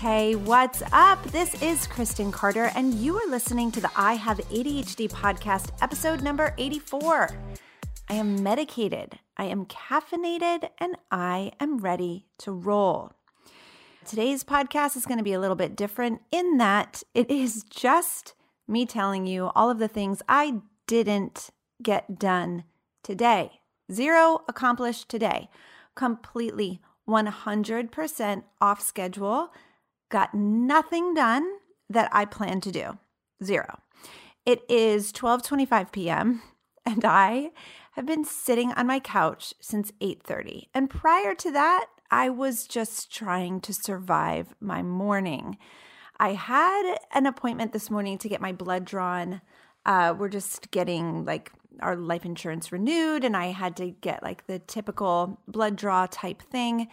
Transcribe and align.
Hey, 0.00 0.34
what's 0.34 0.82
up? 0.94 1.22
This 1.24 1.60
is 1.62 1.86
Kristen 1.86 2.32
Carter, 2.32 2.70
and 2.74 2.94
you 2.94 3.18
are 3.18 3.28
listening 3.28 3.70
to 3.72 3.82
the 3.82 3.90
I 3.94 4.14
Have 4.14 4.38
ADHD 4.38 5.10
podcast, 5.10 5.72
episode 5.82 6.22
number 6.22 6.54
84. 6.56 7.28
I 8.08 8.14
am 8.14 8.42
medicated, 8.42 9.18
I 9.36 9.44
am 9.44 9.66
caffeinated, 9.66 10.70
and 10.78 10.96
I 11.10 11.52
am 11.60 11.80
ready 11.80 12.24
to 12.38 12.50
roll. 12.50 13.12
Today's 14.06 14.42
podcast 14.42 14.96
is 14.96 15.04
going 15.04 15.18
to 15.18 15.22
be 15.22 15.34
a 15.34 15.38
little 15.38 15.54
bit 15.54 15.76
different 15.76 16.22
in 16.32 16.56
that 16.56 17.02
it 17.12 17.30
is 17.30 17.62
just 17.64 18.32
me 18.66 18.86
telling 18.86 19.26
you 19.26 19.50
all 19.54 19.68
of 19.68 19.78
the 19.78 19.86
things 19.86 20.22
I 20.26 20.62
didn't 20.86 21.50
get 21.82 22.18
done 22.18 22.64
today. 23.02 23.60
Zero 23.92 24.44
accomplished 24.48 25.10
today. 25.10 25.50
Completely 25.94 26.80
100% 27.06 28.44
off 28.62 28.80
schedule 28.80 29.52
got 30.10 30.34
nothing 30.34 31.14
done 31.14 31.48
that 31.88 32.08
I 32.12 32.24
plan 32.24 32.60
to 32.62 32.70
do. 32.70 32.98
Zero. 33.42 33.80
It 34.44 34.62
is 34.68 35.12
12:25 35.12 35.92
p.m. 35.92 36.42
and 36.86 37.04
I 37.04 37.50
have 37.92 38.06
been 38.06 38.24
sitting 38.24 38.72
on 38.72 38.86
my 38.86 39.00
couch 39.00 39.54
since 39.60 39.92
8:30. 40.00 40.68
And 40.74 40.90
prior 40.90 41.34
to 41.34 41.50
that, 41.52 41.86
I 42.10 42.28
was 42.28 42.66
just 42.66 43.14
trying 43.14 43.60
to 43.62 43.72
survive 43.72 44.54
my 44.60 44.82
morning. 44.82 45.56
I 46.18 46.34
had 46.34 46.98
an 47.12 47.26
appointment 47.26 47.72
this 47.72 47.90
morning 47.90 48.18
to 48.18 48.28
get 48.28 48.40
my 48.40 48.52
blood 48.52 48.84
drawn. 48.84 49.40
Uh, 49.86 50.14
we're 50.16 50.28
just 50.28 50.70
getting 50.70 51.24
like 51.24 51.52
our 51.80 51.96
life 51.96 52.24
insurance 52.26 52.72
renewed, 52.72 53.24
and 53.24 53.36
I 53.36 53.46
had 53.46 53.76
to 53.76 53.90
get 53.90 54.22
like 54.22 54.46
the 54.46 54.58
typical 54.58 55.40
blood 55.48 55.76
draw 55.76 56.06
type 56.06 56.42
thing. 56.42 56.88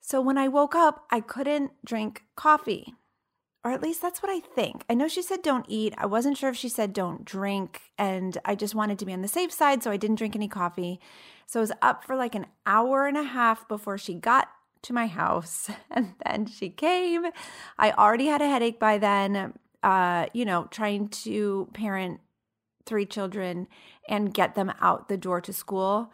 So 0.00 0.20
when 0.20 0.38
I 0.38 0.48
woke 0.48 0.74
up, 0.74 1.04
I 1.10 1.20
couldn't 1.20 1.72
drink 1.84 2.24
coffee. 2.36 2.94
Or 3.64 3.72
at 3.72 3.82
least 3.82 4.00
that's 4.00 4.22
what 4.22 4.30
I 4.30 4.40
think. 4.40 4.84
I 4.88 4.94
know 4.94 5.08
she 5.08 5.20
said 5.20 5.42
don't 5.42 5.66
eat. 5.68 5.92
I 5.98 6.06
wasn't 6.06 6.38
sure 6.38 6.48
if 6.48 6.56
she 6.56 6.68
said 6.68 6.92
don't 6.92 7.24
drink. 7.24 7.82
And 7.98 8.38
I 8.44 8.54
just 8.54 8.74
wanted 8.74 8.98
to 9.00 9.06
be 9.06 9.12
on 9.12 9.22
the 9.22 9.28
safe 9.28 9.52
side. 9.52 9.82
So 9.82 9.90
I 9.90 9.96
didn't 9.96 10.16
drink 10.16 10.36
any 10.36 10.48
coffee. 10.48 11.00
So 11.46 11.60
I 11.60 11.62
was 11.62 11.72
up 11.82 12.04
for 12.04 12.14
like 12.14 12.34
an 12.34 12.46
hour 12.64 13.06
and 13.06 13.16
a 13.16 13.24
half 13.24 13.66
before 13.68 13.98
she 13.98 14.14
got 14.14 14.48
to 14.82 14.92
my 14.92 15.06
house. 15.06 15.70
And 15.90 16.14
then 16.24 16.46
she 16.46 16.70
came. 16.70 17.26
I 17.78 17.90
already 17.92 18.26
had 18.26 18.40
a 18.40 18.48
headache 18.48 18.78
by 18.78 18.98
then, 18.98 19.54
uh, 19.82 20.26
you 20.32 20.44
know, 20.44 20.68
trying 20.70 21.08
to 21.08 21.68
parent 21.74 22.20
three 22.86 23.04
children 23.04 23.66
and 24.08 24.32
get 24.32 24.54
them 24.54 24.72
out 24.80 25.08
the 25.08 25.16
door 25.16 25.40
to 25.40 25.52
school. 25.52 26.12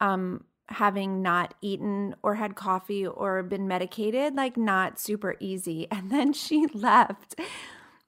Um, 0.00 0.44
having 0.68 1.22
not 1.22 1.54
eaten 1.60 2.14
or 2.22 2.34
had 2.34 2.54
coffee 2.54 3.06
or 3.06 3.42
been 3.42 3.66
medicated, 3.66 4.34
like 4.34 4.56
not 4.56 4.98
super 4.98 5.36
easy. 5.40 5.86
And 5.98 6.10
then 6.10 6.32
she 6.32 6.66
left. 6.68 7.34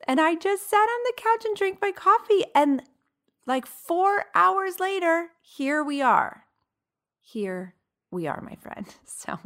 And 0.07 0.21
I 0.21 0.35
just 0.35 0.69
sat 0.69 0.77
on 0.77 1.01
the 1.05 1.13
couch 1.17 1.45
and 1.45 1.57
drank 1.57 1.79
my 1.81 1.93
coffee. 1.93 2.45
And 2.55 2.83
like 3.47 3.67
four 3.67 4.27
hours 4.35 4.79
later, 4.79 5.29
here 5.41 5.83
we 5.83 6.01
are. 6.01 6.45
Here 7.21 7.75
we 8.11 8.27
are, 8.27 8.41
my 8.41 8.57
friend. 8.57 8.87
So 9.05 9.39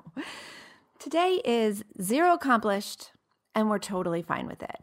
today 1.00 1.41
is 1.44 1.84
zero 2.00 2.34
accomplished, 2.34 3.10
and 3.54 3.69
we're 3.69 3.78
totally 3.78 4.22
fine 4.22 4.47
with 4.47 4.62
it. 4.62 4.76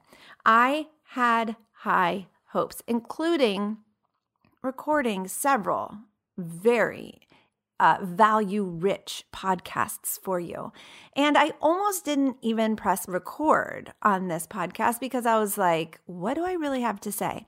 I 0.46 0.88
had 1.14 1.56
high 1.72 2.28
hopes, 2.50 2.84
including 2.88 3.78
recording 4.62 5.28
several 5.28 5.98
very 6.38 7.22
uh, 7.82 7.98
value 8.04 8.64
rich 8.64 9.26
podcasts 9.34 10.20
for 10.22 10.40
you. 10.40 10.72
And 11.16 11.36
I 11.36 11.54
almost 11.60 12.06
didn't 12.06 12.38
even 12.42 12.76
press 12.76 13.08
record 13.08 13.92
on 14.04 14.28
this 14.28 14.46
podcast 14.46 15.00
because 15.00 15.26
I 15.26 15.40
was 15.40 15.58
like, 15.58 16.00
what 16.06 16.36
do 16.36 16.46
I 16.46 16.54
really 16.54 16.82
have 16.82 17.02
to 17.02 17.12
say? 17.12 17.48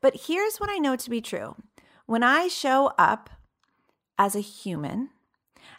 But 0.00 0.26
here's 0.28 0.58
what 0.58 0.70
I 0.70 0.78
know 0.78 0.94
to 0.94 1.10
be 1.10 1.20
true 1.20 1.56
when 2.06 2.22
I 2.22 2.46
show 2.46 2.92
up 2.96 3.30
as 4.16 4.36
a 4.36 4.40
human, 4.40 5.10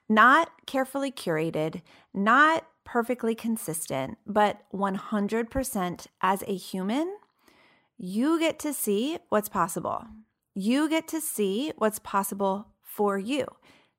not 0.09 0.51
carefully 0.65 1.11
curated, 1.11 1.81
not 2.13 2.65
perfectly 2.83 3.33
consistent, 3.33 4.17
but 4.27 4.61
100% 4.73 6.07
as 6.21 6.43
a 6.43 6.55
human, 6.55 7.15
you 7.97 8.39
get 8.39 8.59
to 8.59 8.73
see 8.73 9.19
what's 9.29 9.47
possible. 9.47 10.03
You 10.53 10.89
get 10.89 11.07
to 11.09 11.21
see 11.21 11.71
what's 11.77 11.99
possible 11.99 12.67
for 12.81 13.17
you. 13.17 13.45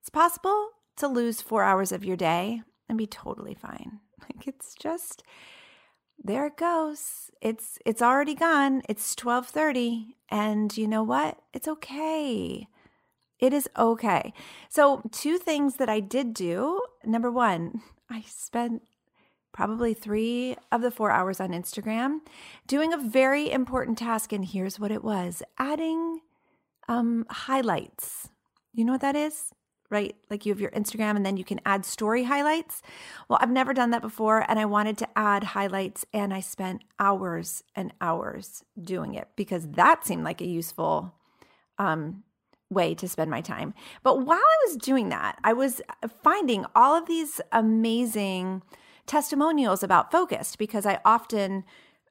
It's 0.07 0.11
possible 0.13 0.69
to 0.99 1.09
lose 1.09 1.43
four 1.43 1.65
hours 1.65 1.91
of 1.91 2.05
your 2.05 2.17
day 2.17 2.63
and 2.89 2.97
be 2.97 3.09
totally 3.09 3.55
fine. 3.55 3.99
Like 4.23 4.47
it's 4.47 4.75
just 4.75 5.25
there 6.23 6.47
it 6.47 6.57
goes. 6.57 7.31
It's 7.41 7.79
it's 7.85 8.01
already 8.01 8.35
gone. 8.35 8.83
It's 8.89 9.17
12:30 9.17 10.15
and 10.31 10.77
you 10.77 10.87
know 10.87 11.03
what? 11.03 11.39
It's 11.53 11.67
okay. 11.67 12.69
It 13.41 13.53
is 13.53 13.69
okay. 13.77 14.33
So, 14.69 15.03
two 15.11 15.39
things 15.39 15.77
that 15.77 15.89
I 15.89 15.99
did 15.99 16.35
do. 16.35 16.83
Number 17.05 17.31
1, 17.31 17.83
I 18.11 18.23
spent 18.29 18.83
probably 19.53 19.93
3 19.93 20.57
of 20.71 20.83
the 20.83 20.93
4 20.93 21.11
hours 21.11 21.41
on 21.41 21.51
Instagram 21.51 22.21
doing 22.69 22.93
a 22.93 22.99
very 22.99 23.51
important 23.51 23.99
task 23.99 24.33
and 24.33 24.45
here's 24.45 24.79
what 24.79 24.93
it 24.93 25.03
was. 25.03 25.43
Adding 25.59 26.21
um 26.89 27.27
highlights. 27.29 28.29
You 28.73 28.85
know 28.85 28.93
what 28.93 29.01
that 29.03 29.17
is? 29.17 29.53
Right? 29.91 30.15
Like 30.31 30.45
you 30.45 30.53
have 30.53 30.61
your 30.61 30.71
Instagram 30.71 31.17
and 31.17 31.25
then 31.25 31.37
you 31.37 31.45
can 31.45 31.61
add 31.65 31.85
story 31.85 32.25
highlights. 32.25 32.83
Well, 33.29 33.39
I've 33.41 33.51
never 33.51 33.73
done 33.73 33.91
that 33.91 34.03
before 34.03 34.45
and 34.49 34.59
I 34.59 34.65
wanted 34.65 34.99
to 34.99 35.09
add 35.17 35.45
highlights 35.45 36.05
and 36.13 36.33
I 36.33 36.41
spent 36.41 36.83
hours 36.99 37.63
and 37.75 37.93
hours 38.01 38.65
doing 38.81 39.15
it 39.15 39.29
because 39.37 39.67
that 39.73 40.07
seemed 40.07 40.25
like 40.25 40.41
a 40.41 40.47
useful 40.47 41.15
um, 41.79 42.25
way 42.71 42.95
to 42.95 43.09
spend 43.09 43.31
my 43.31 43.41
time. 43.41 43.75
But 44.03 44.27
while 44.27 44.39
I 44.39 44.67
was 44.67 44.77
doing 44.77 45.09
that, 45.11 45.39
I 45.45 45.53
was 45.53 45.81
finding 46.23 46.67
all 46.75 46.97
of 46.97 47.07
these 47.07 47.41
amazing 47.53 48.63
testimonials 49.07 49.83
about 49.83 50.11
focused 50.11 50.59
because 50.59 50.85
I 50.85 51.01
often 51.05 51.65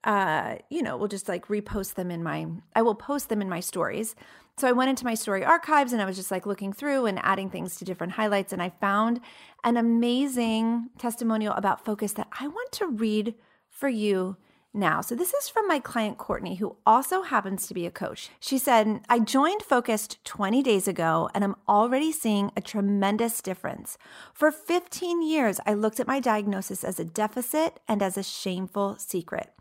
uh, 0.06 0.58
you 0.70 0.84
know, 0.84 0.96
will 0.96 1.08
just 1.08 1.28
like 1.28 1.48
repost 1.48 1.96
them 1.96 2.12
in 2.12 2.24
my 2.24 2.46
I 2.76 2.84
will 2.84 2.96
post 2.96 3.30
them 3.30 3.42
in 3.42 3.50
my 3.50 3.60
stories. 3.60 4.16
So 4.58 4.70
I 4.70 4.72
went 4.72 4.90
into 4.90 5.04
my 5.04 5.16
story 5.16 5.44
archives 5.44 5.92
and 5.92 6.02
I 6.02 6.06
was 6.06 6.16
just 6.16 6.32
like 6.32 6.46
looking 6.46 6.72
through 6.72 7.08
and 7.08 7.20
adding 7.22 7.50
things 7.50 7.76
to 7.76 7.86
different 7.86 8.14
highlights. 8.14 8.54
And 8.54 8.62
I 8.62 8.70
found 8.70 9.20
an 9.66 9.76
amazing 9.76 10.92
testimonial 10.98 11.54
about 11.56 11.84
focus 11.84 12.14
that 12.14 12.30
I 12.40 12.48
want 12.48 12.72
to 12.74 12.88
read 12.88 13.36
for 13.70 13.90
you 13.90 14.38
now. 14.74 15.02
So 15.02 15.14
this 15.14 15.34
is 15.34 15.50
from 15.50 15.68
my 15.68 15.80
client 15.80 16.18
Courtney, 16.18 16.56
who 16.56 16.78
also 16.86 17.24
happens 17.24 17.68
to 17.68 17.74
be 17.74 17.86
a 17.86 17.92
coach. 17.92 18.30
She 18.40 18.58
said, 18.58 19.02
I 19.10 19.20
joined 19.20 19.62
Focused 19.62 20.24
20 20.24 20.64
days 20.64 20.88
ago 20.88 21.30
and 21.34 21.44
I'm 21.44 21.56
already 21.68 22.14
seeing 22.14 22.52
a 22.56 22.62
tremendous 22.62 23.42
difference. 23.42 23.98
For 24.34 24.52
15 24.52 25.22
years, 25.22 25.60
I 25.66 25.74
looked 25.74 26.00
at 26.00 26.08
my 26.08 26.22
diagnosis 26.22 26.86
as 26.86 26.98
a 26.98 27.06
deficit 27.06 27.82
and 27.90 28.02
as 28.02 28.18
a 28.18 28.24
shameful 28.24 28.96
secret. 29.00 29.52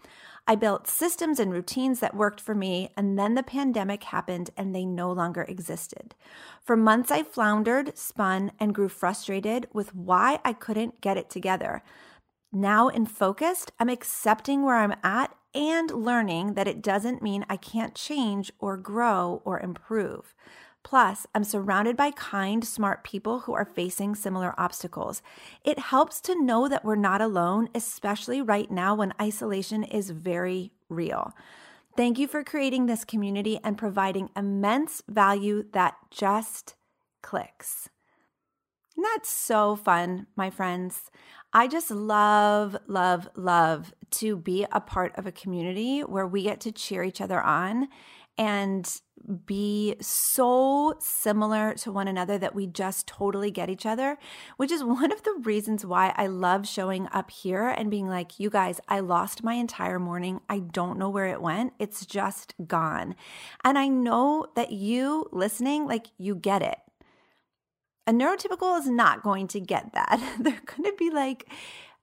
I 0.46 0.56
built 0.56 0.86
systems 0.86 1.40
and 1.40 1.50
routines 1.52 2.00
that 2.00 2.14
worked 2.14 2.40
for 2.40 2.54
me, 2.54 2.90
and 2.96 3.18
then 3.18 3.34
the 3.34 3.42
pandemic 3.42 4.04
happened 4.04 4.50
and 4.56 4.74
they 4.74 4.84
no 4.84 5.10
longer 5.10 5.42
existed. 5.42 6.14
For 6.62 6.76
months, 6.76 7.10
I 7.10 7.22
floundered, 7.22 7.96
spun, 7.96 8.52
and 8.60 8.74
grew 8.74 8.90
frustrated 8.90 9.68
with 9.72 9.94
why 9.94 10.40
I 10.44 10.52
couldn't 10.52 11.00
get 11.00 11.16
it 11.16 11.30
together. 11.30 11.82
Now, 12.52 12.88
in 12.88 13.06
focused, 13.06 13.72
I'm 13.80 13.88
accepting 13.88 14.64
where 14.64 14.76
I'm 14.76 14.94
at 15.02 15.34
and 15.54 15.90
learning 15.90 16.54
that 16.54 16.68
it 16.68 16.82
doesn't 16.82 17.22
mean 17.22 17.46
I 17.48 17.56
can't 17.56 17.94
change 17.94 18.52
or 18.58 18.76
grow 18.76 19.40
or 19.44 19.60
improve. 19.60 20.34
Plus, 20.84 21.26
I'm 21.34 21.42
surrounded 21.42 21.96
by 21.96 22.12
kind, 22.12 22.64
smart 22.64 23.02
people 23.02 23.40
who 23.40 23.54
are 23.54 23.64
facing 23.64 24.14
similar 24.14 24.54
obstacles. 24.58 25.22
It 25.64 25.78
helps 25.78 26.20
to 26.20 26.40
know 26.40 26.68
that 26.68 26.84
we're 26.84 26.94
not 26.94 27.22
alone, 27.22 27.70
especially 27.74 28.40
right 28.42 28.70
now 28.70 28.94
when 28.94 29.14
isolation 29.20 29.82
is 29.82 30.10
very 30.10 30.72
real. 30.88 31.32
Thank 31.96 32.18
you 32.18 32.28
for 32.28 32.44
creating 32.44 32.86
this 32.86 33.04
community 33.04 33.58
and 33.64 33.78
providing 33.78 34.28
immense 34.36 35.02
value 35.08 35.64
that 35.72 35.94
just 36.10 36.74
clicks. 37.22 37.88
That's 38.96 39.30
so 39.30 39.76
fun, 39.76 40.26
my 40.36 40.50
friends. 40.50 41.10
I 41.52 41.66
just 41.66 41.90
love, 41.90 42.76
love, 42.86 43.28
love 43.36 43.94
to 44.12 44.36
be 44.36 44.66
a 44.70 44.80
part 44.80 45.16
of 45.16 45.26
a 45.26 45.32
community 45.32 46.00
where 46.00 46.26
we 46.26 46.42
get 46.42 46.60
to 46.60 46.72
cheer 46.72 47.02
each 47.04 47.20
other 47.20 47.40
on 47.40 47.88
and 48.36 49.00
be 49.46 49.96
so 50.00 50.94
similar 50.98 51.74
to 51.74 51.92
one 51.92 52.08
another 52.08 52.36
that 52.38 52.54
we 52.54 52.66
just 52.66 53.06
totally 53.06 53.50
get 53.50 53.70
each 53.70 53.86
other, 53.86 54.18
which 54.56 54.70
is 54.70 54.84
one 54.84 55.12
of 55.12 55.22
the 55.22 55.34
reasons 55.42 55.84
why 55.84 56.12
I 56.16 56.26
love 56.26 56.66
showing 56.68 57.08
up 57.12 57.30
here 57.30 57.68
and 57.68 57.90
being 57.90 58.08
like, 58.08 58.38
you 58.38 58.50
guys, 58.50 58.80
I 58.88 59.00
lost 59.00 59.42
my 59.42 59.54
entire 59.54 59.98
morning. 59.98 60.40
I 60.48 60.58
don't 60.58 60.98
know 60.98 61.08
where 61.08 61.26
it 61.26 61.40
went. 61.40 61.72
It's 61.78 62.04
just 62.06 62.54
gone. 62.66 63.14
And 63.64 63.78
I 63.78 63.88
know 63.88 64.46
that 64.56 64.72
you 64.72 65.28
listening, 65.32 65.86
like, 65.86 66.06
you 66.18 66.34
get 66.34 66.62
it. 66.62 66.78
A 68.06 68.12
neurotypical 68.12 68.78
is 68.78 68.88
not 68.88 69.22
going 69.22 69.48
to 69.48 69.60
get 69.60 69.92
that. 69.94 70.18
They're 70.38 70.60
going 70.66 70.90
to 70.90 70.94
be 70.98 71.10
like, 71.10 71.48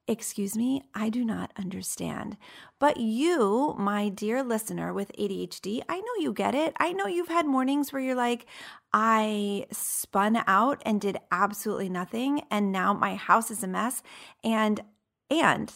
Excuse 0.08 0.58
me, 0.58 0.84
I 0.94 1.10
do 1.10 1.24
not 1.24 1.52
understand. 1.58 2.36
But 2.80 2.98
you, 2.98 3.76
my 3.78 4.10
dear 4.10 4.44
listener 4.44 4.94
with 4.94 5.12
ADHD, 5.18 5.82
I 5.88 5.98
know 6.00 6.14
you 6.20 6.34
get 6.34 6.56
it. 6.56 6.74
I 6.80 6.92
know 6.92 7.06
you've 7.06 7.28
had 7.28 7.46
mornings 7.46 7.94
where 7.94 8.02
you're 8.02 8.16
like, 8.16 8.46
I 8.92 9.68
spun 9.72 10.44
out 10.48 10.82
and 10.86 11.00
did 11.00 11.18
absolutely 11.32 11.88
nothing 11.88 12.42
and 12.52 12.72
now 12.72 12.94
my 12.94 13.16
house 13.16 13.50
is 13.52 13.64
a 13.64 13.68
mess 13.68 14.04
and 14.44 14.82
and 15.30 15.72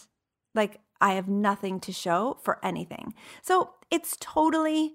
like 0.54 0.80
I 1.00 1.14
have 1.14 1.28
nothing 1.28 1.80
to 1.80 1.92
show 1.92 2.38
for 2.42 2.62
anything. 2.64 3.14
So, 3.42 3.70
it's 3.90 4.16
totally 4.20 4.94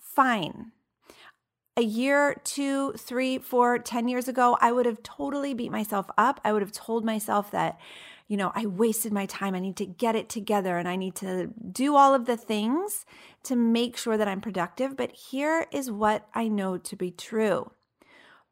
fine 0.00 0.72
a 1.76 1.82
year, 1.82 2.40
two, 2.44 2.92
three, 2.92 3.38
four, 3.38 3.78
ten 3.78 4.06
years 4.08 4.28
ago, 4.28 4.56
I 4.60 4.70
would 4.70 4.86
have 4.86 5.02
totally 5.02 5.54
beat 5.54 5.72
myself 5.72 6.06
up. 6.16 6.40
I 6.44 6.52
would 6.52 6.62
have 6.62 6.72
told 6.72 7.04
myself 7.04 7.50
that, 7.50 7.78
you 8.26 8.36
know, 8.36 8.52
I 8.54 8.66
wasted 8.66 9.12
my 9.12 9.26
time. 9.26 9.54
I 9.54 9.60
need 9.60 9.76
to 9.76 9.86
get 9.86 10.16
it 10.16 10.28
together 10.28 10.78
and 10.78 10.88
I 10.88 10.96
need 10.96 11.14
to 11.16 11.50
do 11.70 11.94
all 11.94 12.14
of 12.14 12.24
the 12.24 12.36
things 12.36 13.04
to 13.44 13.54
make 13.54 13.96
sure 13.96 14.16
that 14.16 14.28
I'm 14.28 14.40
productive. 14.40 14.96
But 14.96 15.12
here 15.12 15.66
is 15.70 15.90
what 15.90 16.26
I 16.34 16.48
know 16.48 16.78
to 16.78 16.96
be 16.96 17.10
true 17.10 17.70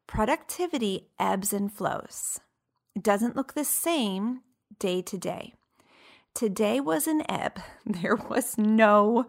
productivity 0.05 1.07
ebbs 1.19 1.53
and 1.53 1.71
flows. 1.71 2.39
It 2.95 3.03
doesn't 3.03 3.35
look 3.35 3.53
the 3.53 3.65
same 3.65 4.41
day 4.77 5.01
to 5.01 5.17
day. 5.17 5.53
Today 6.33 6.79
was 6.79 7.07
an 7.07 7.23
ebb, 7.29 7.59
there 7.85 8.15
was 8.15 8.57
no 8.57 9.25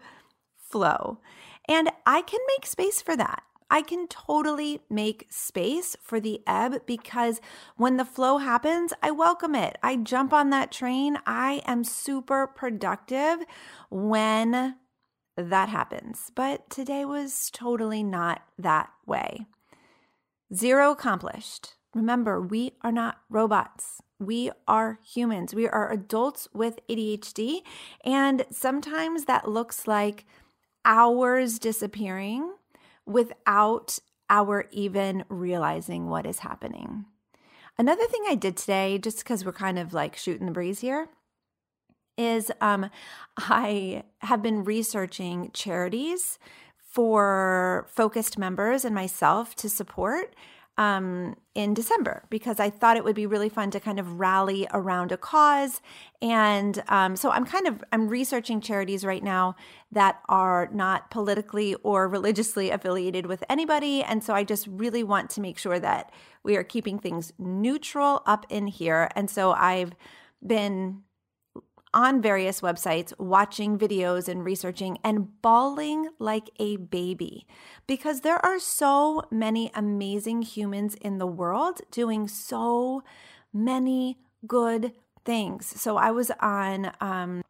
flow. 0.56 1.20
And 1.66 1.90
I 2.04 2.20
can 2.22 2.40
make 2.48 2.66
space 2.66 3.00
for 3.00 3.16
that. 3.16 3.42
I 3.74 3.82
can 3.82 4.06
totally 4.06 4.82
make 4.88 5.26
space 5.30 5.96
for 6.00 6.20
the 6.20 6.42
ebb 6.46 6.86
because 6.86 7.40
when 7.76 7.96
the 7.96 8.04
flow 8.04 8.38
happens, 8.38 8.92
I 9.02 9.10
welcome 9.10 9.56
it. 9.56 9.78
I 9.82 9.96
jump 9.96 10.32
on 10.32 10.50
that 10.50 10.70
train. 10.70 11.18
I 11.26 11.60
am 11.66 11.82
super 11.82 12.46
productive 12.46 13.40
when 13.90 14.76
that 15.36 15.68
happens. 15.70 16.30
But 16.36 16.70
today 16.70 17.04
was 17.04 17.50
totally 17.52 18.04
not 18.04 18.42
that 18.56 18.90
way. 19.06 19.46
Zero 20.54 20.92
accomplished. 20.92 21.74
Remember, 21.96 22.40
we 22.40 22.74
are 22.82 22.92
not 22.92 23.22
robots. 23.28 24.00
We 24.20 24.52
are 24.68 25.00
humans. 25.04 25.52
We 25.52 25.66
are 25.66 25.90
adults 25.90 26.46
with 26.54 26.78
ADHD. 26.88 27.62
And 28.04 28.46
sometimes 28.52 29.24
that 29.24 29.50
looks 29.50 29.88
like 29.88 30.26
hours 30.84 31.58
disappearing 31.58 32.52
without 33.06 33.98
our 34.30 34.66
even 34.70 35.24
realizing 35.28 36.08
what 36.08 36.26
is 36.26 36.40
happening. 36.40 37.04
Another 37.76 38.06
thing 38.06 38.22
I 38.28 38.34
did 38.34 38.56
today, 38.56 38.98
just 38.98 39.18
because 39.18 39.44
we're 39.44 39.52
kind 39.52 39.78
of 39.78 39.92
like 39.92 40.16
shooting 40.16 40.46
the 40.46 40.52
breeze 40.52 40.80
here, 40.80 41.08
is 42.16 42.52
um, 42.60 42.88
I 43.36 44.04
have 44.20 44.42
been 44.42 44.64
researching 44.64 45.50
charities 45.52 46.38
for 46.76 47.88
focused 47.90 48.38
members 48.38 48.84
and 48.84 48.94
myself 48.94 49.56
to 49.56 49.68
support 49.68 50.34
um, 50.76 51.36
in 51.54 51.72
December 51.72 52.24
because 52.30 52.58
I 52.58 52.68
thought 52.68 52.96
it 52.96 53.04
would 53.04 53.14
be 53.14 53.26
really 53.26 53.48
fun 53.48 53.70
to 53.70 53.80
kind 53.80 54.00
of 54.00 54.18
rally 54.18 54.66
around 54.72 55.12
a 55.12 55.16
cause. 55.16 55.80
And 56.20 56.82
um, 56.88 57.14
so 57.14 57.30
I'm 57.30 57.44
kind 57.44 57.68
of 57.68 57.84
I'm 57.92 58.08
researching 58.08 58.60
charities 58.60 59.04
right 59.04 59.22
now 59.22 59.54
that 59.92 60.20
are 60.28 60.68
not 60.72 61.10
politically 61.10 61.74
or 61.76 62.08
religiously 62.18 62.70
affiliated 62.70 63.26
with 63.26 63.44
anybody. 63.48 64.02
And 64.02 64.24
so 64.24 64.34
I 64.34 64.42
just 64.42 64.66
really 64.66 65.04
want 65.04 65.30
to 65.30 65.40
make 65.40 65.58
sure 65.58 65.78
that 65.78 66.12
we 66.42 66.56
are 66.56 66.64
keeping 66.64 66.98
things 66.98 67.32
neutral 67.38 68.22
up 68.26 68.44
in 68.48 68.66
here. 68.66 69.10
And 69.14 69.30
so 69.30 69.52
I've 69.52 69.94
been 70.44 71.02
on 71.94 72.20
various 72.20 72.60
websites, 72.60 73.18
watching 73.18 73.78
videos 73.78 74.28
and 74.28 74.44
researching 74.44 74.98
and 75.02 75.40
bawling 75.40 76.08
like 76.18 76.50
a 76.58 76.76
baby 76.76 77.46
because 77.86 78.20
there 78.20 78.44
are 78.44 78.58
so 78.58 79.22
many 79.30 79.70
amazing 79.74 80.42
humans 80.42 80.94
in 80.96 81.18
the 81.18 81.26
world 81.26 81.80
doing 81.90 82.28
so 82.28 83.02
many 83.52 84.18
good 84.46 84.92
things. 85.24 85.80
So 85.80 85.96
I 85.96 86.10
was 86.10 86.30
on 86.40 86.92
um, 87.00 87.42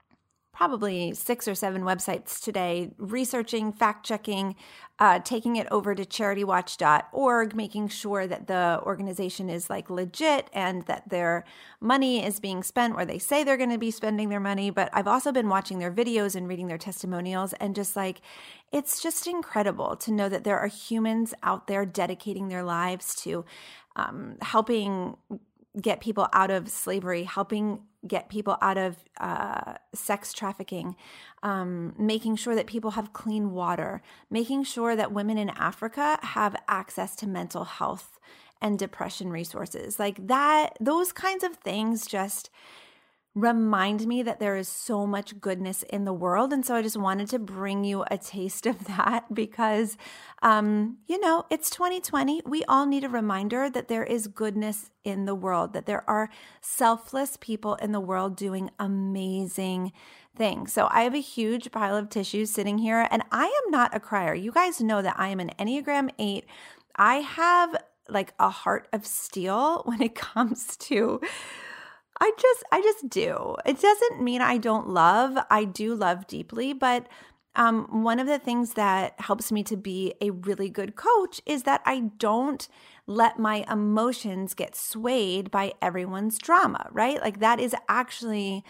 probably 0.54 1.12
six 1.12 1.48
or 1.48 1.54
seven 1.54 1.82
websites 1.82 2.40
today, 2.40 2.90
researching, 2.96 3.72
fact 3.72 4.06
checking, 4.06 4.54
uh, 5.00 5.18
taking 5.18 5.56
it 5.56 5.66
over 5.72 5.94
to 5.96 6.04
charitywatch.org, 6.04 7.56
making 7.56 7.88
sure 7.88 8.28
that 8.28 8.46
the 8.46 8.80
organization 8.84 9.50
is 9.50 9.68
like 9.68 9.90
legit 9.90 10.48
and 10.52 10.84
that 10.84 11.08
their 11.08 11.44
money 11.80 12.24
is 12.24 12.38
being 12.38 12.62
spent 12.62 12.94
where 12.94 13.04
they 13.04 13.18
say 13.18 13.42
they're 13.42 13.56
going 13.56 13.70
to 13.70 13.78
be 13.78 13.90
spending 13.90 14.28
their 14.28 14.38
money. 14.38 14.70
But 14.70 14.90
I've 14.92 15.08
also 15.08 15.32
been 15.32 15.48
watching 15.48 15.80
their 15.80 15.92
videos 15.92 16.36
and 16.36 16.46
reading 16.46 16.68
their 16.68 16.78
testimonials, 16.78 17.52
and 17.54 17.74
just 17.74 17.96
like 17.96 18.20
it's 18.70 19.02
just 19.02 19.26
incredible 19.26 19.96
to 19.96 20.12
know 20.12 20.28
that 20.28 20.44
there 20.44 20.58
are 20.58 20.68
humans 20.68 21.34
out 21.42 21.66
there 21.66 21.84
dedicating 21.84 22.48
their 22.48 22.62
lives 22.62 23.16
to 23.22 23.44
um, 23.96 24.36
helping 24.40 25.16
get 25.80 26.00
people 26.00 26.28
out 26.32 26.50
of 26.50 26.68
slavery, 26.68 27.24
helping 27.24 27.80
get 28.06 28.28
people 28.28 28.56
out 28.60 28.78
of 28.78 28.96
uh, 29.20 29.74
sex 29.94 30.32
trafficking, 30.32 30.94
um, 31.42 31.94
making 31.98 32.36
sure 32.36 32.54
that 32.54 32.66
people 32.66 32.92
have 32.92 33.12
clean 33.12 33.52
water, 33.52 34.02
making 34.30 34.64
sure 34.64 34.94
that 34.94 35.12
women 35.12 35.38
in 35.38 35.50
Africa 35.50 36.18
have 36.22 36.54
access 36.68 37.16
to 37.16 37.26
mental 37.26 37.64
health 37.64 38.18
and 38.60 38.78
depression 38.78 39.30
resources. 39.30 39.98
Like 39.98 40.26
that, 40.26 40.76
those 40.80 41.12
kinds 41.12 41.44
of 41.44 41.56
things 41.56 42.06
just 42.06 42.50
remind 43.34 44.06
me 44.06 44.22
that 44.22 44.38
there 44.38 44.54
is 44.54 44.68
so 44.68 45.06
much 45.06 45.40
goodness 45.40 45.82
in 45.84 46.04
the 46.04 46.12
world. 46.12 46.52
And 46.52 46.64
so 46.64 46.76
I 46.76 46.82
just 46.82 46.96
wanted 46.96 47.28
to 47.30 47.38
bring 47.40 47.82
you 47.82 48.04
a 48.08 48.16
taste 48.16 48.64
of 48.66 48.84
that 48.84 49.34
because, 49.34 49.96
um, 50.42 50.98
you 51.06 51.20
know, 51.20 51.44
it's 51.50 51.68
2020. 51.70 52.42
We 52.46 52.64
all 52.64 52.86
need 52.86 53.04
a 53.04 53.08
reminder 53.08 53.68
that 53.68 53.88
there 53.88 54.04
is 54.04 54.28
goodness 54.28 54.90
in 55.02 55.24
the 55.24 55.34
world, 55.34 55.72
that 55.72 55.86
there 55.86 56.08
are 56.08 56.30
selfless 56.60 57.36
people 57.40 57.74
in 57.76 57.92
the 57.92 58.00
world 58.00 58.36
doing 58.36 58.70
amazing 58.78 59.92
things. 60.36 60.72
So 60.72 60.88
I 60.90 61.02
have 61.02 61.14
a 61.14 61.20
huge 61.20 61.72
pile 61.72 61.96
of 61.96 62.08
tissues 62.08 62.50
sitting 62.50 62.78
here, 62.78 63.06
and 63.10 63.22
I 63.30 63.46
am 63.46 63.70
not 63.70 63.94
a 63.94 64.00
crier. 64.00 64.34
You 64.34 64.52
guys 64.52 64.80
know 64.80 65.02
that 65.02 65.18
I 65.18 65.28
am 65.28 65.40
an 65.40 65.50
Enneagram 65.58 66.10
8. 66.18 66.44
I 66.96 67.16
have 67.16 67.76
like 68.08 68.34
a 68.38 68.50
heart 68.50 68.88
of 68.92 69.06
steel 69.06 69.82
when 69.86 70.02
it 70.02 70.14
comes 70.14 70.76
to 70.76 71.20
I 72.20 72.32
just 72.40 72.64
I 72.72 72.80
just 72.80 73.08
do. 73.08 73.56
It 73.66 73.80
doesn't 73.80 74.22
mean 74.22 74.40
I 74.40 74.58
don't 74.58 74.88
love. 74.88 75.36
I 75.50 75.64
do 75.64 75.94
love 75.94 76.26
deeply, 76.26 76.72
but 76.72 77.08
um, 77.56 78.02
one 78.02 78.18
of 78.18 78.26
the 78.26 78.38
things 78.38 78.74
that 78.74 79.14
helps 79.20 79.52
me 79.52 79.62
to 79.64 79.76
be 79.76 80.14
a 80.20 80.30
really 80.30 80.68
good 80.68 80.96
coach 80.96 81.40
is 81.46 81.62
that 81.64 81.82
I 81.84 82.10
don't 82.18 82.66
let 83.06 83.38
my 83.38 83.64
emotions 83.70 84.54
get 84.54 84.74
swayed 84.74 85.50
by 85.50 85.74
everyone's 85.80 86.38
drama, 86.38 86.88
right? 86.90 87.20
Like 87.20 87.40
that 87.40 87.60
is 87.60 87.74
actually 87.88 88.64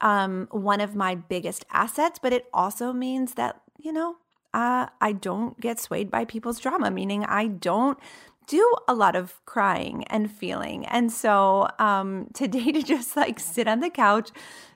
um, 0.00 0.48
one 0.50 0.80
of 0.80 0.94
my 0.94 1.14
biggest 1.14 1.64
assets, 1.72 2.18
but 2.22 2.32
it 2.32 2.46
also 2.54 2.92
means 2.92 3.34
that, 3.34 3.60
you 3.78 3.92
know, 3.92 4.16
uh, 4.54 4.86
I 5.00 5.12
don't 5.12 5.58
get 5.60 5.80
swayed 5.80 6.10
by 6.10 6.24
people's 6.24 6.58
drama, 6.58 6.90
meaning 6.90 7.24
I 7.24 7.46
don't 7.46 7.98
do 8.46 8.74
a 8.88 8.94
lot 8.94 9.16
of 9.16 9.44
crying 9.46 10.04
and 10.08 10.30
feeling. 10.30 10.86
And 10.86 11.12
so 11.12 11.68
um, 11.78 12.28
today, 12.34 12.72
to 12.72 12.82
just 12.82 13.16
like 13.16 13.40
sit 13.40 13.68
on 13.68 13.80
the 13.80 13.90
couch, 13.90 14.30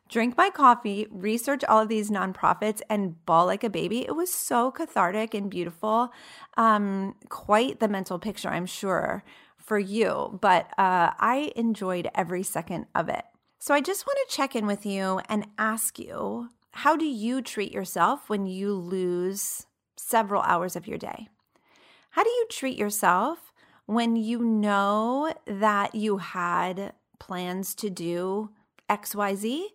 drink 0.09 0.37
my 0.37 0.51
coffee, 0.51 1.07
research 1.11 1.65
all 1.65 1.81
of 1.81 1.89
these 1.89 2.11
nonprofits, 2.11 2.81
and 2.89 3.25
bawl 3.27 3.47
like 3.47 3.65
a 3.65 3.71
baby, 3.71 4.07
it 4.07 4.15
was 4.15 4.33
so 4.33 4.71
cathartic 4.71 5.35
and 5.35 5.51
beautiful. 5.51 6.13
Um, 6.57 7.15
quite 7.29 7.81
the 7.81 7.89
mental 7.89 8.19
picture, 8.19 8.49
I'm 8.49 8.67
sure, 8.67 9.25
for 9.57 9.79
you, 9.79 10.39
but 10.41 10.67
uh, 10.79 11.11
I 11.19 11.53
enjoyed 11.57 12.09
every 12.15 12.45
second 12.45 12.87
of 12.95 13.09
it. 13.09 13.25
So 13.59 13.75
I 13.75 13.81
just 13.81 14.07
want 14.07 14.19
to 14.29 14.37
check 14.37 14.55
in 14.55 14.67
with 14.67 14.87
you 14.87 15.21
and 15.29 15.47
ask 15.59 15.99
you 15.99 16.51
how 16.71 16.95
do 16.95 17.07
you 17.07 17.41
treat 17.41 17.73
yourself 17.73 18.29
when 18.29 18.47
you 18.47 18.75
lose 18.75 19.67
several 19.97 20.43
hours 20.43 20.77
of 20.77 20.87
your 20.87 20.99
day? 20.99 21.29
How 22.11 22.23
do 22.23 22.29
you 22.29 22.47
treat 22.51 22.77
yourself 22.77 23.53
when 23.87 24.17
you 24.17 24.45
know 24.45 25.33
that 25.47 25.95
you 25.95 26.19
had 26.19 26.93
plans 27.19 27.75
to 27.77 27.89
do 27.89 28.51
XYZ 28.91 29.67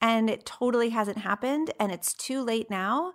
and 0.00 0.28
it 0.30 0.46
totally 0.46 0.90
hasn't 0.90 1.18
happened 1.18 1.70
and 1.78 1.92
it's 1.92 2.14
too 2.14 2.42
late 2.42 2.70
now 2.70 3.12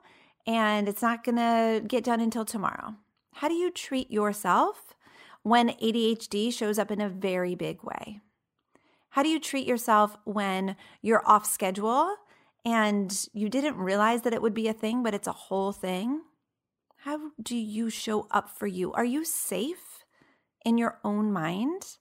and 0.48 0.88
it's 0.88 1.02
not 1.02 1.24
going 1.24 1.36
to 1.36 1.82
get 1.86 2.04
done 2.04 2.22
until 2.22 2.46
tomorrow. 2.46 2.96
How 3.34 3.48
do 3.48 3.56
you 3.56 3.72
treat 3.72 4.12
yourself 4.12 4.96
when 5.42 5.70
ADHD 5.70 6.54
shows 6.54 6.80
up 6.80 6.92
in 6.92 7.02
a 7.02 7.10
very 7.10 7.56
big 7.56 7.84
way? 7.84 8.22
How 9.10 9.24
do 9.24 9.30
you 9.30 9.40
treat 9.40 9.68
yourself 9.68 10.18
when 10.26 10.76
you're 11.02 11.28
off 11.28 11.46
schedule 11.46 12.16
and 12.64 13.28
you 13.34 13.50
didn't 13.50 13.78
realize 13.78 14.22
that 14.22 14.34
it 14.34 14.42
would 14.42 14.54
be 14.54 14.68
a 14.68 14.74
thing, 14.74 15.04
but 15.04 15.14
it's 15.14 15.28
a 15.28 15.32
whole 15.32 15.72
thing? 15.72 16.22
How 16.98 17.32
do 17.42 17.56
you 17.56 17.90
show 17.90 18.28
up 18.32 18.50
for 18.50 18.68
you? 18.68 18.92
Are 18.94 19.06
you 19.06 19.24
safe 19.24 19.95
in 20.66 20.78
your 20.78 21.00
own 21.04 21.32
mind? 21.32 21.98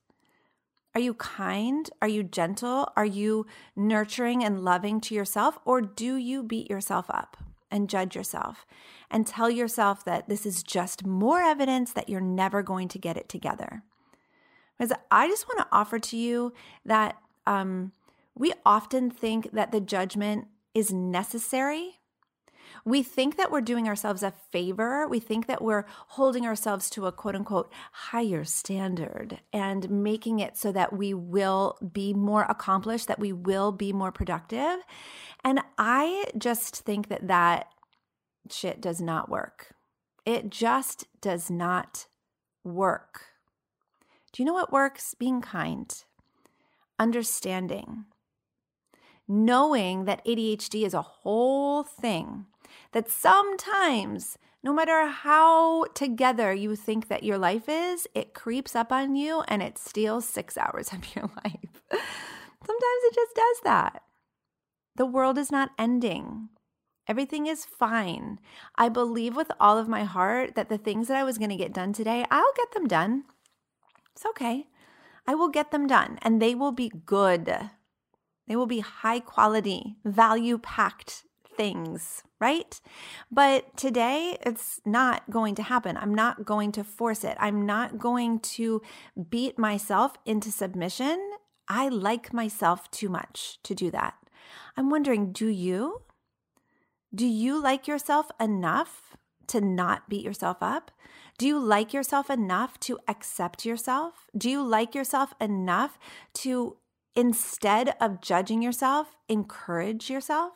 Are 0.95 1.01
you 1.01 1.15
kind? 1.15 1.89
Are 2.01 2.09
you 2.09 2.23
gentle? 2.23 2.93
Are 2.97 3.05
you 3.05 3.47
nurturing 3.77 4.45
and 4.45 4.65
loving 4.65 5.01
to 5.03 5.15
yourself? 5.15 5.59
Or 5.65 5.81
do 5.81 6.17
you 6.17 6.43
beat 6.43 6.71
yourself 6.71 7.07
up 7.09 7.37
and 7.71 7.91
judge 7.91 8.15
yourself 8.15 8.65
and 9.11 9.27
tell 9.27 9.51
yourself 9.51 10.05
that 10.05 10.29
this 10.29 10.47
is 10.47 10.63
just 10.63 11.05
more 11.05 11.41
evidence 11.41 11.93
that 11.93 12.09
you're 12.09 12.21
never 12.21 12.63
going 12.63 12.89
to 12.89 12.99
get 12.99 13.17
it 13.17 13.29
together? 13.29 13.83
Because 14.79 14.97
I 15.11 15.29
just 15.29 15.47
want 15.49 15.59
to 15.59 15.77
offer 15.77 15.99
to 15.99 16.17
you 16.17 16.53
that 16.85 17.17
um, 17.47 17.93
we 18.37 18.53
often 18.65 19.11
think 19.11 19.53
that 19.53 19.73
the 19.73 19.81
judgment 19.81 20.47
is 20.75 20.93
necessary 20.93 21.99
we 22.85 23.03
think 23.03 23.37
that 23.37 23.51
we're 23.51 23.63
doing 23.63 23.89
ourselves 23.89 24.23
a 24.23 24.31
favor. 24.31 25.09
We 25.09 25.19
think 25.19 25.47
that 25.47 25.63
we're 25.63 25.85
holding 26.09 26.45
ourselves 26.45 26.91
to 26.91 27.07
a 27.07 27.13
quote 27.13 27.35
unquote 27.35 27.73
higher 27.93 28.45
standard 28.45 29.41
and 29.53 29.89
making 29.89 30.41
it 30.41 30.57
so 30.57 30.71
that 30.73 30.93
we 30.93 31.15
will 31.15 31.79
be 31.93 32.13
more 32.13 32.45
accomplished, 32.49 33.09
that 33.09 33.19
we 33.19 33.33
will 33.33 33.73
be 33.73 33.93
more 33.93 34.13
productive. 34.13 34.79
And 35.43 35.61
I 35.79 36.27
just 36.37 36.77
think 36.77 37.09
that 37.09 37.29
that 37.29 37.69
shit 38.51 38.81
does 38.81 39.01
not 39.01 39.31
work. 39.31 39.75
It 40.27 40.51
just 40.51 41.07
does 41.21 41.51
not 41.51 42.07
work. 42.65 43.27
Do 44.33 44.43
you 44.43 44.47
know 44.47 44.55
what 44.55 44.73
works? 44.73 45.15
Being 45.15 45.41
kind, 45.41 45.95
understanding, 46.99 48.07
knowing 49.29 50.07
that 50.07 50.25
ADHD 50.27 50.85
is 50.85 50.93
a 50.93 51.03
whole 51.03 51.83
thing 51.83 52.47
that 52.95 53.11
sometimes, 53.11 54.39
no 54.63 54.73
matter 54.73 55.07
how 55.09 55.85
together 55.95 56.55
you 56.55 56.77
think 56.77 57.09
that 57.09 57.25
your 57.25 57.37
life 57.37 57.69
is, 57.69 58.07
it 58.15 58.35
creeps 58.35 58.77
up 58.77 58.93
on 58.93 59.17
you 59.17 59.43
and 59.49 59.63
it 59.63 59.77
steals 59.77 60.25
six 60.25 60.57
hours 60.65 60.93
of 60.93 61.15
your 61.15 61.29
life. 61.45 61.83
sometimes 61.91 63.03
it 63.03 63.15
just 63.15 63.35
does 63.35 63.57
that. 63.65 64.03
The 64.97 65.07
world 65.07 65.39
is 65.39 65.51
not 65.51 65.73
ending. 65.77 66.51
Everything 67.09 67.49
is 67.49 67.65
fine. 67.65 68.39
I 68.77 68.89
believe 68.89 69.35
with 69.35 69.51
all 69.59 69.77
of 69.77 69.89
my 69.89 70.05
heart 70.05 70.55
that 70.55 70.69
the 70.69 70.79
things 70.79 71.09
that 71.09 71.17
I 71.17 71.25
was 71.25 71.37
going 71.37 71.51
to 71.51 71.57
get 71.57 71.75
done 71.75 71.93
today, 71.93 72.25
I'll 72.31 72.53
get 72.57 72.73
them 72.73 72.87
done. 72.87 73.25
It's 74.13 74.25
okay. 74.25 74.69
I 75.27 75.35
will 75.35 75.49
get 75.49 75.73
them 75.73 75.89
done 75.89 76.21
and 76.23 76.41
they 76.41 76.55
will 76.55 76.73
be 76.73 76.93
good. 77.05 77.53
They 78.47 78.55
will 78.55 78.67
be 78.67 78.81
high 78.81 79.19
quality, 79.19 79.97
value 80.05 80.59
packed 80.59 81.25
things, 81.57 82.23
right? 82.41 82.81
But 83.31 83.77
today 83.77 84.37
it's 84.45 84.81
not 84.85 85.31
going 85.31 85.55
to 85.57 85.63
happen. 85.63 85.97
I'm 85.97 86.15
not 86.15 86.45
going 86.45 86.73
to 86.73 86.85
force 86.85 87.25
it. 87.25 87.37
I'm 87.41 87.67
not 87.67 87.99
going 87.99 88.41
to 88.41 88.83
beat 89.31 89.59
myself 89.59 90.17
into 90.25 90.51
submission. 90.51 91.19
I 91.69 91.89
like 91.89 92.33
myself 92.33 92.91
too 92.91 93.09
much 93.09 93.59
to 93.63 93.75
do 93.75 93.91
that. 93.91 94.15
I'm 94.77 94.91
wondering, 94.91 95.33
do 95.33 95.49
you? 95.49 96.03
Do 97.15 97.27
you 97.27 97.63
like 97.63 97.87
yourself 97.87 98.31
enough 98.41 99.17
to 99.47 99.61
not 99.61 100.09
beat 100.09 100.25
yourself 100.25 100.59
up? 100.61 100.91
Do 101.39 101.47
you 101.47 101.59
like 101.59 101.93
yourself 101.93 102.31
enough 102.31 102.79
to 102.81 102.99
accept 103.09 103.65
yourself? 103.65 104.29
Do 104.37 104.51
you 104.51 104.63
like 104.63 104.95
yourself 104.95 105.33
enough 105.41 105.99
to, 106.35 106.77
instead 107.15 107.95
of 108.01 108.21
judging 108.21 108.63
yourself, 108.63 109.17
encourage 109.29 110.11
yourself? 110.11 110.53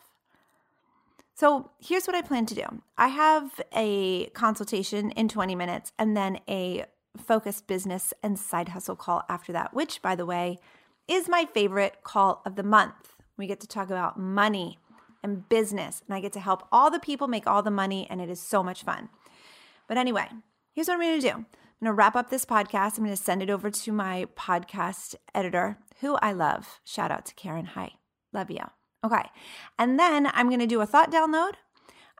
So 1.39 1.71
here's 1.79 2.09
what 2.09 2.17
I 2.17 2.23
plan 2.23 2.47
to 2.47 2.55
do 2.57 2.65
I 2.97 3.09
have 3.09 3.61
a 3.73 4.27
consultation 4.31 5.13
in 5.13 5.29
20 5.29 5.55
minutes 5.55 5.93
and 5.97 6.17
then 6.17 6.41
a 6.49 6.87
focused 7.17 7.69
business 7.69 8.13
and 8.25 8.37
side 8.37 8.71
hustle 8.71 8.97
call 8.97 9.23
after 9.29 9.53
that, 9.53 9.73
which, 9.73 10.03
by 10.03 10.17
the 10.17 10.27
way, 10.27 10.59
is 11.07 11.29
my 11.29 11.47
favorite 11.55 12.03
call 12.03 12.43
of 12.45 12.57
the 12.57 12.65
month. 12.65 13.15
We 13.37 13.47
get 13.47 13.61
to 13.61 13.69
talk 13.69 13.89
about 13.89 14.19
money 14.19 14.79
and 15.23 15.49
business, 15.49 16.03
and 16.09 16.17
I 16.17 16.19
get 16.19 16.33
to 16.33 16.41
help 16.41 16.67
all 16.73 16.91
the 16.91 16.99
people 16.99 17.29
make 17.29 17.47
all 17.47 17.63
the 17.63 17.71
money, 17.71 18.09
and 18.11 18.21
it 18.21 18.29
is 18.29 18.41
so 18.41 18.65
much 18.65 18.83
fun. 18.83 19.09
But 19.87 19.97
anyway, 19.97 20.27
here's 20.73 20.89
what 20.89 20.95
I'm 20.95 21.01
going 21.01 21.21
to 21.21 21.31
do 21.31 21.35
I'm 21.37 21.85
to 21.85 21.93
wrap 21.93 22.17
up 22.17 22.31
this 22.31 22.45
podcast. 22.45 22.99
I'm 22.99 23.05
going 23.05 23.17
to 23.17 23.23
send 23.23 23.45
it 23.45 23.51
over 23.51 23.71
to 23.71 23.93
my 23.93 24.27
podcast 24.37 25.15
editor, 25.37 25.79
who 26.01 26.17
I 26.17 26.33
love. 26.33 26.81
Shout 26.85 27.13
out 27.13 27.27
to 27.27 27.35
Karen. 27.37 27.67
Hi. 27.67 27.93
Love 28.33 28.51
you. 28.51 28.65
Okay. 29.05 29.25
And 29.79 29.99
then 29.99 30.29
I'm 30.33 30.49
going 30.49 30.61
to 30.61 30.67
do 30.67 30.81
a 30.81 30.87
thought 30.87 31.11
download. 31.11 31.53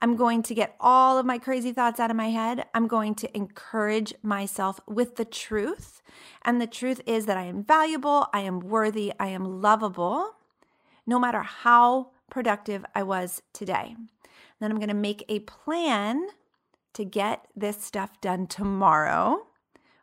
I'm 0.01 0.15
going 0.15 0.43
to 0.45 0.55
get 0.55 0.77
all 0.79 1.19
of 1.19 1.27
my 1.27 1.39
crazy 1.39 1.73
thoughts 1.73 1.99
out 1.99 2.11
of 2.11 2.17
my 2.17 2.31
head. 2.31 2.67
I'm 2.73 2.87
going 2.87 3.15
to 3.17 3.37
encourage 3.37 4.15
myself 4.23 4.79
with 4.87 5.17
the 5.17 5.25
truth. 5.25 6.03
And 6.43 6.61
the 6.61 6.69
truth 6.69 7.01
is 7.05 7.27
that 7.27 7.37
I 7.37 7.45
am 7.45 7.65
valuable, 7.65 8.29
I 8.33 8.41
am 8.41 8.61
worthy, 8.61 9.13
I 9.19 9.29
am 9.29 9.61
lovable, 9.61 10.37
no 11.07 11.19
matter 11.19 11.43
how 11.43 12.11
productive 12.31 12.85
I 12.95 13.03
was 13.03 13.43
today. 13.53 13.97
Then 14.61 14.71
I'm 14.71 14.79
going 14.79 14.89
to 14.89 14.95
make 14.95 15.25
a 15.29 15.41
plan 15.41 16.29
to 16.93 17.05
get 17.05 17.47
this 17.57 17.83
stuff 17.83 18.21
done 18.21 18.47
tomorrow 18.47 19.47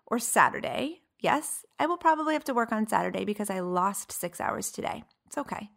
or 0.06 0.20
Saturday. 0.20 1.02
Yes, 1.20 1.66
I 1.80 1.86
will 1.86 1.98
probably 1.98 2.34
have 2.34 2.44
to 2.46 2.54
work 2.54 2.72
on 2.72 2.88
Saturday 2.88 3.26
because 3.26 3.50
I 3.50 3.60
lost 3.60 4.12
six 4.12 4.42
hours 4.42 4.72
today. 4.72 5.04
It's 5.26 5.38
okay. 5.38 5.70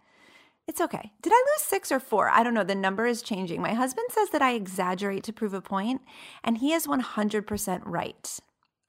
It's 0.68 0.82
okay. 0.82 1.12
Did 1.22 1.32
I 1.34 1.44
lose 1.54 1.62
six 1.62 1.90
or 1.90 1.98
four? 1.98 2.28
I 2.28 2.42
don't 2.42 2.52
know. 2.52 2.62
The 2.62 2.74
number 2.74 3.06
is 3.06 3.22
changing. 3.22 3.62
My 3.62 3.72
husband 3.72 4.08
says 4.10 4.28
that 4.30 4.42
I 4.42 4.52
exaggerate 4.52 5.24
to 5.24 5.32
prove 5.32 5.54
a 5.54 5.62
point, 5.62 6.02
and 6.44 6.58
he 6.58 6.74
is 6.74 6.86
100% 6.86 7.82
right. 7.86 8.38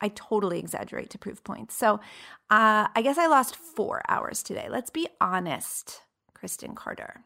I 0.02 0.10
totally 0.10 0.60
exaggerate 0.60 1.10
to 1.12 1.18
prove 1.18 1.44
points. 1.46 1.76
So 1.76 1.96
uh, 2.50 2.88
I 2.94 3.02
guess 3.02 3.18
I 3.18 3.28
lost 3.28 3.56
four 3.56 4.02
hours 4.10 4.44
today. 4.44 4.68
Let's 4.70 4.90
be 4.90 5.08
honest, 5.22 6.02
Kristen 6.34 6.76
Carter. 6.76 7.22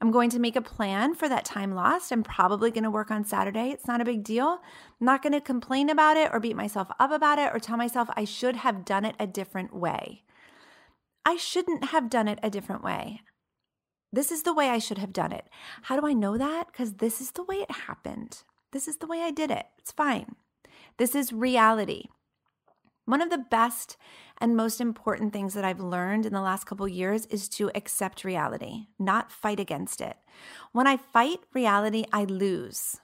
I'm 0.00 0.12
going 0.12 0.30
to 0.30 0.38
make 0.38 0.54
a 0.54 0.62
plan 0.62 1.14
for 1.16 1.28
that 1.28 1.44
time 1.44 1.74
lost. 1.74 2.12
I'm 2.12 2.22
probably 2.22 2.70
going 2.70 2.84
to 2.84 2.90
work 2.90 3.10
on 3.10 3.24
Saturday. 3.24 3.70
It's 3.70 3.88
not 3.88 4.00
a 4.00 4.04
big 4.04 4.22
deal. 4.22 4.60
I'm 5.00 5.04
not 5.04 5.22
going 5.22 5.32
to 5.32 5.40
complain 5.40 5.90
about 5.90 6.16
it 6.16 6.30
or 6.32 6.38
beat 6.38 6.56
myself 6.56 6.88
up 7.00 7.10
about 7.10 7.40
it 7.40 7.50
or 7.52 7.58
tell 7.58 7.76
myself 7.76 8.08
I 8.14 8.24
should 8.24 8.56
have 8.56 8.84
done 8.84 9.04
it 9.04 9.16
a 9.18 9.26
different 9.26 9.74
way. 9.74 10.22
I 11.24 11.36
shouldn't 11.36 11.86
have 11.86 12.10
done 12.10 12.28
it 12.28 12.38
a 12.42 12.50
different 12.50 12.84
way. 12.84 13.22
This 14.14 14.30
is 14.30 14.44
the 14.44 14.54
way 14.54 14.70
I 14.70 14.78
should 14.78 14.98
have 14.98 15.12
done 15.12 15.32
it. 15.32 15.48
How 15.82 15.98
do 15.98 16.06
I 16.06 16.12
know 16.12 16.38
that? 16.38 16.68
Because 16.68 16.94
this 16.94 17.20
is 17.20 17.32
the 17.32 17.42
way 17.42 17.56
it 17.56 17.70
happened. 17.70 18.44
This 18.70 18.86
is 18.86 18.98
the 18.98 19.08
way 19.08 19.22
I 19.22 19.32
did 19.32 19.50
it. 19.50 19.66
It's 19.76 19.90
fine. 19.90 20.36
This 20.98 21.16
is 21.16 21.32
reality. 21.32 22.04
One 23.06 23.20
of 23.20 23.30
the 23.30 23.44
best 23.50 23.96
and 24.38 24.56
most 24.56 24.80
important 24.80 25.32
things 25.32 25.52
that 25.54 25.64
I've 25.64 25.80
learned 25.80 26.26
in 26.26 26.32
the 26.32 26.40
last 26.40 26.64
couple 26.64 26.86
years 26.86 27.26
is 27.26 27.48
to 27.50 27.72
accept 27.74 28.22
reality, 28.22 28.86
not 29.00 29.32
fight 29.32 29.58
against 29.58 30.00
it. 30.00 30.16
When 30.70 30.86
I 30.86 30.96
fight 30.96 31.40
reality, 31.52 32.04
I 32.12 32.22
lose, 32.22 32.98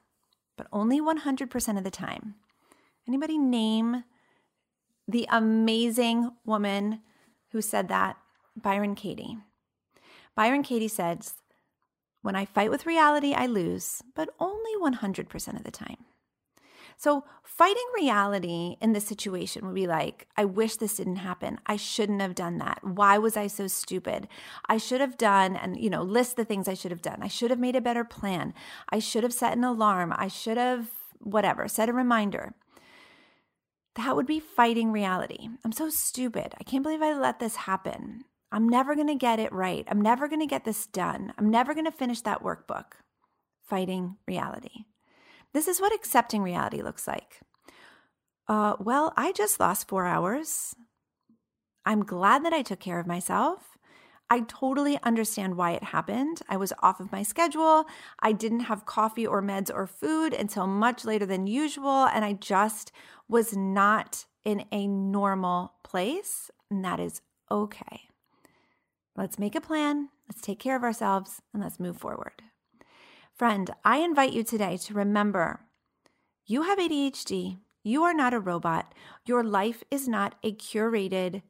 but 0.56 0.68
only 0.72 1.00
100% 1.00 1.76
of 1.76 1.82
the 1.82 1.90
time. 1.90 2.36
Anybody 3.08 3.36
name 3.36 4.04
the 5.08 5.26
amazing 5.28 6.30
woman 6.44 7.00
who 7.50 7.60
said 7.60 7.88
that? 7.88 8.16
Byron 8.56 8.94
Katie. 8.94 9.38
Byron 10.36 10.62
Katie 10.62 10.88
says, 10.88 11.34
When 12.22 12.36
I 12.36 12.44
fight 12.44 12.70
with 12.70 12.86
reality, 12.86 13.34
I 13.34 13.46
lose, 13.46 14.02
but 14.14 14.30
only 14.38 14.72
100% 14.80 15.56
of 15.56 15.64
the 15.64 15.70
time. 15.70 16.04
So, 17.00 17.24
fighting 17.42 17.86
reality 17.96 18.76
in 18.82 18.92
this 18.92 19.06
situation 19.06 19.64
would 19.64 19.74
be 19.74 19.86
like, 19.86 20.28
I 20.36 20.44
wish 20.44 20.76
this 20.76 20.96
didn't 20.96 21.16
happen. 21.16 21.58
I 21.64 21.76
shouldn't 21.76 22.20
have 22.20 22.34
done 22.34 22.58
that. 22.58 22.80
Why 22.82 23.16
was 23.16 23.38
I 23.38 23.46
so 23.46 23.68
stupid? 23.68 24.28
I 24.68 24.76
should 24.76 25.00
have 25.00 25.16
done, 25.16 25.56
and, 25.56 25.80
you 25.80 25.88
know, 25.88 26.02
list 26.02 26.36
the 26.36 26.44
things 26.44 26.68
I 26.68 26.74
should 26.74 26.90
have 26.90 27.00
done. 27.00 27.22
I 27.22 27.28
should 27.28 27.50
have 27.50 27.58
made 27.58 27.74
a 27.74 27.80
better 27.80 28.04
plan. 28.04 28.52
I 28.90 28.98
should 28.98 29.22
have 29.22 29.32
set 29.32 29.56
an 29.56 29.64
alarm. 29.64 30.12
I 30.14 30.28
should 30.28 30.58
have, 30.58 30.88
whatever, 31.20 31.68
set 31.68 31.88
a 31.88 31.94
reminder. 31.94 32.52
That 33.94 34.14
would 34.14 34.26
be 34.26 34.38
fighting 34.38 34.92
reality. 34.92 35.48
I'm 35.64 35.72
so 35.72 35.88
stupid. 35.88 36.54
I 36.60 36.64
can't 36.64 36.82
believe 36.82 37.00
I 37.00 37.14
let 37.14 37.40
this 37.40 37.56
happen. 37.56 38.24
I'm 38.52 38.68
never 38.68 38.94
going 38.94 39.06
to 39.06 39.14
get 39.14 39.38
it 39.38 39.52
right. 39.52 39.84
I'm 39.88 40.00
never 40.00 40.28
going 40.28 40.40
to 40.40 40.46
get 40.46 40.64
this 40.64 40.86
done. 40.86 41.32
I'm 41.38 41.50
never 41.50 41.72
going 41.74 41.84
to 41.86 41.92
finish 41.92 42.20
that 42.22 42.42
workbook. 42.42 42.92
Fighting 43.64 44.16
reality. 44.26 44.84
This 45.52 45.68
is 45.68 45.80
what 45.80 45.94
accepting 45.94 46.42
reality 46.42 46.82
looks 46.82 47.06
like. 47.06 47.40
Uh, 48.48 48.74
well, 48.80 49.12
I 49.16 49.32
just 49.32 49.60
lost 49.60 49.88
four 49.88 50.06
hours. 50.06 50.74
I'm 51.86 52.04
glad 52.04 52.44
that 52.44 52.52
I 52.52 52.62
took 52.62 52.80
care 52.80 52.98
of 52.98 53.06
myself. 53.06 53.78
I 54.28 54.40
totally 54.40 54.98
understand 55.02 55.56
why 55.56 55.72
it 55.72 55.82
happened. 55.82 56.40
I 56.48 56.56
was 56.56 56.72
off 56.80 57.00
of 57.00 57.10
my 57.10 57.24
schedule. 57.24 57.84
I 58.20 58.30
didn't 58.30 58.60
have 58.60 58.86
coffee 58.86 59.26
or 59.26 59.42
meds 59.42 59.72
or 59.74 59.88
food 59.88 60.32
until 60.32 60.68
much 60.68 61.04
later 61.04 61.26
than 61.26 61.48
usual. 61.48 62.06
And 62.06 62.24
I 62.24 62.34
just 62.34 62.92
was 63.28 63.56
not 63.56 64.26
in 64.44 64.66
a 64.70 64.86
normal 64.86 65.74
place. 65.82 66.50
And 66.70 66.84
that 66.84 67.00
is 67.00 67.22
okay. 67.50 68.09
Let's 69.20 69.38
make 69.38 69.54
a 69.54 69.60
plan. 69.60 70.08
Let's 70.30 70.40
take 70.40 70.58
care 70.58 70.74
of 70.74 70.82
ourselves 70.82 71.42
and 71.52 71.62
let's 71.62 71.78
move 71.78 71.98
forward. 71.98 72.40
Friend, 73.34 73.70
I 73.84 73.98
invite 73.98 74.32
you 74.32 74.42
today 74.42 74.78
to 74.78 74.94
remember 74.94 75.60
you 76.46 76.62
have 76.62 76.78
ADHD. 76.78 77.58
You 77.82 78.02
are 78.04 78.14
not 78.14 78.32
a 78.32 78.40
robot. 78.40 78.94
Your 79.26 79.44
life 79.44 79.84
is 79.90 80.08
not 80.08 80.36
a 80.42 80.54
curated 80.54 81.42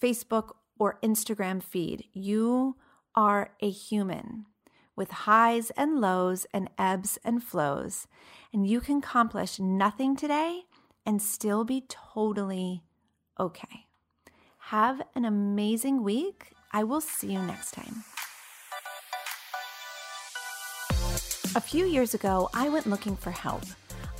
Facebook 0.00 0.52
or 0.78 1.00
Instagram 1.02 1.60
feed. 1.60 2.04
You 2.12 2.76
are 3.16 3.50
a 3.60 3.70
human 3.70 4.46
with 4.94 5.10
highs 5.10 5.70
and 5.70 6.00
lows 6.00 6.46
and 6.54 6.70
ebbs 6.78 7.18
and 7.24 7.42
flows. 7.42 8.06
And 8.52 8.68
you 8.68 8.80
can 8.80 8.98
accomplish 8.98 9.58
nothing 9.58 10.14
today 10.14 10.60
and 11.04 11.20
still 11.20 11.64
be 11.64 11.86
totally 11.88 12.84
okay. 13.40 13.86
Have 14.58 15.02
an 15.16 15.24
amazing 15.24 16.04
week. 16.04 16.52
I 16.76 16.84
will 16.84 17.00
see 17.00 17.32
you 17.32 17.40
next 17.40 17.70
time. 17.70 18.04
A 21.54 21.60
few 21.60 21.86
years 21.86 22.12
ago, 22.12 22.50
I 22.52 22.68
went 22.68 22.86
looking 22.86 23.16
for 23.16 23.30
help. 23.30 23.62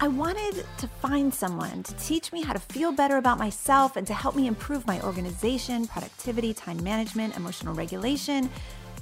I 0.00 0.08
wanted 0.08 0.64
to 0.78 0.88
find 0.88 1.34
someone 1.34 1.82
to 1.82 1.94
teach 1.96 2.32
me 2.32 2.42
how 2.42 2.54
to 2.54 2.58
feel 2.58 2.92
better 2.92 3.18
about 3.18 3.38
myself 3.38 3.96
and 3.96 4.06
to 4.06 4.14
help 4.14 4.34
me 4.36 4.46
improve 4.46 4.86
my 4.86 4.98
organization, 5.02 5.86
productivity, 5.86 6.54
time 6.54 6.82
management, 6.82 7.36
emotional 7.36 7.74
regulation 7.74 8.48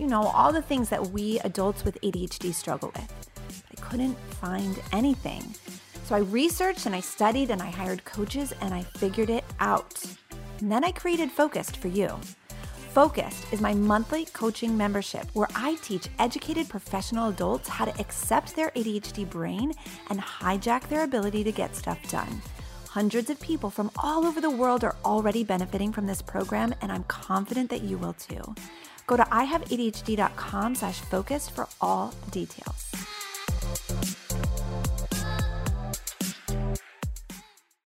you 0.01 0.07
know, 0.07 0.25
all 0.25 0.53
the 0.53 0.63
things 0.63 0.89
that 0.89 1.09
we 1.09 1.39
adults 1.41 1.85
with 1.85 2.01
ADHD 2.01 2.53
struggle 2.53 2.91
with. 2.97 3.31
But 3.71 3.79
I 3.79 3.81
couldn't 3.81 4.19
find 4.41 4.81
anything. 4.93 5.55
So 6.05 6.15
I 6.15 6.19
researched 6.19 6.87
and 6.87 6.95
I 6.95 7.01
studied 7.01 7.51
and 7.51 7.63
I 7.63 7.71
hired 7.71 8.05
coaches 8.05 8.53
and 8.61 8.75
I 8.75 8.83
figured 8.83 9.31
it 9.31 9.45
out. 9.61 10.03
And 10.61 10.71
then 10.71 10.85
I 10.85 10.91
created 10.91 11.31
Focused 11.31 11.77
for 11.77 11.89
you. 11.89 12.19
Focused 12.95 13.53
is 13.53 13.61
my 13.61 13.75
monthly 13.75 14.25
coaching 14.27 14.77
membership 14.77 15.27
where 15.33 15.49
I 15.57 15.75
teach 15.83 16.09
educated 16.21 16.69
professional 16.69 17.31
adults 17.31 17.69
how 17.69 17.87
to 17.87 18.01
accept 18.01 18.55
their 18.55 18.71
ADHD 18.71 19.29
brain 19.29 19.73
and 20.11 20.21
hijack 20.21 20.89
their 20.89 21.03
ability 21.03 21.43
to 21.43 21.51
get 21.51 21.75
stuff 21.75 21.99
done. 22.09 22.41
Hundreds 22.89 23.31
of 23.31 23.41
people 23.41 23.69
from 23.69 23.91
all 23.97 24.25
over 24.25 24.41
the 24.41 24.49
world 24.49 24.85
are 24.85 24.95
already 25.05 25.43
benefiting 25.43 25.93
from 25.93 26.07
this 26.07 26.23
program, 26.23 26.73
and 26.83 26.93
I'm 26.93 27.03
confident 27.05 27.69
that 27.71 27.83
you 27.83 27.99
will 27.99 28.13
too. 28.13 28.55
Go 29.09 29.17
to 29.17 29.25
ihaveadhd.com 29.25 30.77
slash 30.77 31.01
focused 31.01 31.51
for 31.51 31.67
all 31.81 32.15
details. 32.31 32.95